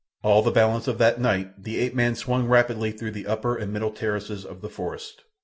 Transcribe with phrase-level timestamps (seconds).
[0.23, 3.71] All the balance of that night the ape man swung rapidly through the upper and
[3.71, 5.21] middle terraces of the forest.